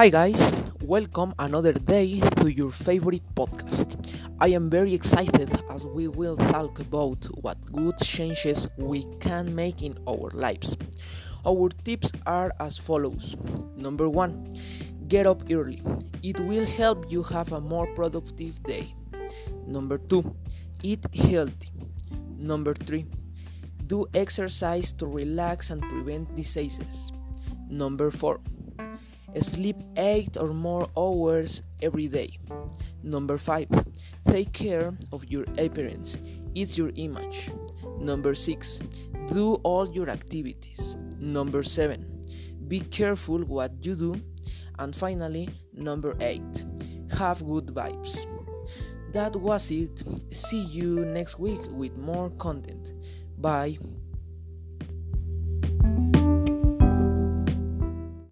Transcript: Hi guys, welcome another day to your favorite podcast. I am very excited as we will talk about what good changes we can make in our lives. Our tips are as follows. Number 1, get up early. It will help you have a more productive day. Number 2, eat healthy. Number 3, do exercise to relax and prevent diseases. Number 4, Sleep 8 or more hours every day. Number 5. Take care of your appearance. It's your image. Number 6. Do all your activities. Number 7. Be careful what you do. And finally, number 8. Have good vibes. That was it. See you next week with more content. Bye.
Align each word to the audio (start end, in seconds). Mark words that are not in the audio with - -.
Hi 0.00 0.08
guys, 0.08 0.40
welcome 0.80 1.34
another 1.38 1.74
day 1.74 2.20
to 2.40 2.50
your 2.50 2.70
favorite 2.70 3.34
podcast. 3.34 4.16
I 4.40 4.48
am 4.48 4.70
very 4.70 4.94
excited 4.94 5.50
as 5.68 5.84
we 5.84 6.08
will 6.08 6.38
talk 6.38 6.80
about 6.80 7.26
what 7.42 7.60
good 7.70 7.98
changes 7.98 8.66
we 8.78 9.04
can 9.20 9.54
make 9.54 9.82
in 9.82 9.98
our 10.08 10.30
lives. 10.32 10.74
Our 11.46 11.68
tips 11.84 12.12
are 12.24 12.50
as 12.60 12.78
follows. 12.78 13.36
Number 13.76 14.08
1, 14.08 14.54
get 15.08 15.26
up 15.26 15.42
early. 15.50 15.82
It 16.22 16.40
will 16.40 16.64
help 16.64 17.12
you 17.12 17.22
have 17.24 17.52
a 17.52 17.60
more 17.60 17.86
productive 17.94 18.62
day. 18.62 18.94
Number 19.66 19.98
2, 19.98 20.34
eat 20.82 21.04
healthy. 21.14 21.72
Number 22.38 22.72
3, 22.72 23.04
do 23.86 24.06
exercise 24.14 24.94
to 24.94 25.06
relax 25.06 25.68
and 25.68 25.82
prevent 25.82 26.34
diseases. 26.34 27.12
Number 27.68 28.10
4, 28.10 28.40
Sleep 29.38 29.76
8 29.96 30.36
or 30.38 30.48
more 30.48 30.88
hours 30.96 31.62
every 31.82 32.08
day. 32.08 32.38
Number 33.02 33.38
5. 33.38 33.68
Take 34.26 34.52
care 34.52 34.92
of 35.12 35.24
your 35.30 35.44
appearance. 35.58 36.18
It's 36.54 36.76
your 36.76 36.90
image. 36.96 37.50
Number 37.98 38.34
6. 38.34 38.80
Do 39.32 39.54
all 39.62 39.88
your 39.90 40.10
activities. 40.10 40.96
Number 41.18 41.62
7. 41.62 42.04
Be 42.68 42.80
careful 42.80 43.40
what 43.40 43.72
you 43.84 43.94
do. 43.94 44.20
And 44.78 44.94
finally, 44.94 45.48
number 45.72 46.16
8. 46.20 46.42
Have 47.18 47.46
good 47.46 47.66
vibes. 47.66 48.26
That 49.12 49.36
was 49.36 49.70
it. 49.70 50.02
See 50.32 50.64
you 50.64 51.04
next 51.04 51.38
week 51.38 51.60
with 51.70 51.96
more 51.96 52.30
content. 52.30 52.92
Bye. 53.38 53.78